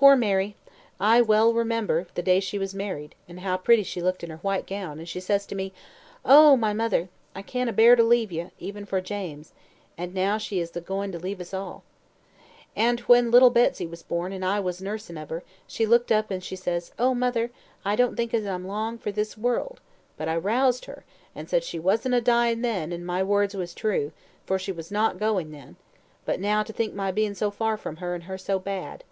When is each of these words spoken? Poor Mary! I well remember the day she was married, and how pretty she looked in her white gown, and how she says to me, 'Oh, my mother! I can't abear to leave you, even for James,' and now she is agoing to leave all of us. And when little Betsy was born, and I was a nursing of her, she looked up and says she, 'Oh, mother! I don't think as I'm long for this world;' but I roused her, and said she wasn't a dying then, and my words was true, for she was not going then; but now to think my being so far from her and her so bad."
Poor 0.00 0.14
Mary! 0.14 0.54
I 1.00 1.20
well 1.20 1.52
remember 1.52 2.06
the 2.14 2.22
day 2.22 2.38
she 2.38 2.56
was 2.56 2.72
married, 2.72 3.16
and 3.26 3.40
how 3.40 3.56
pretty 3.56 3.82
she 3.82 4.00
looked 4.00 4.22
in 4.22 4.30
her 4.30 4.36
white 4.36 4.64
gown, 4.64 4.92
and 4.92 5.00
how 5.00 5.04
she 5.06 5.18
says 5.18 5.44
to 5.46 5.56
me, 5.56 5.72
'Oh, 6.24 6.56
my 6.56 6.72
mother! 6.72 7.08
I 7.34 7.42
can't 7.42 7.68
abear 7.68 7.96
to 7.96 8.04
leave 8.04 8.30
you, 8.30 8.52
even 8.60 8.84
for 8.86 9.00
James,' 9.00 9.52
and 9.96 10.14
now 10.14 10.38
she 10.38 10.60
is 10.60 10.70
agoing 10.76 11.10
to 11.10 11.18
leave 11.18 11.38
all 11.52 11.68
of 11.70 11.76
us. 11.78 11.82
And 12.76 13.00
when 13.00 13.32
little 13.32 13.50
Betsy 13.50 13.88
was 13.88 14.04
born, 14.04 14.32
and 14.32 14.44
I 14.44 14.60
was 14.60 14.80
a 14.80 14.84
nursing 14.84 15.16
of 15.16 15.30
her, 15.30 15.42
she 15.66 15.84
looked 15.84 16.12
up 16.12 16.30
and 16.30 16.44
says 16.44 16.86
she, 16.86 16.92
'Oh, 16.96 17.12
mother! 17.12 17.50
I 17.84 17.96
don't 17.96 18.14
think 18.14 18.32
as 18.32 18.46
I'm 18.46 18.68
long 18.68 18.98
for 18.98 19.10
this 19.10 19.36
world;' 19.36 19.80
but 20.16 20.28
I 20.28 20.36
roused 20.36 20.84
her, 20.84 21.04
and 21.34 21.50
said 21.50 21.64
she 21.64 21.80
wasn't 21.80 22.14
a 22.14 22.20
dying 22.20 22.62
then, 22.62 22.92
and 22.92 23.04
my 23.04 23.24
words 23.24 23.56
was 23.56 23.74
true, 23.74 24.12
for 24.46 24.60
she 24.60 24.70
was 24.70 24.92
not 24.92 25.18
going 25.18 25.50
then; 25.50 25.74
but 26.24 26.38
now 26.38 26.62
to 26.62 26.72
think 26.72 26.94
my 26.94 27.10
being 27.10 27.34
so 27.34 27.50
far 27.50 27.76
from 27.76 27.96
her 27.96 28.14
and 28.14 28.24
her 28.24 28.38
so 28.38 28.60
bad." 28.60 29.02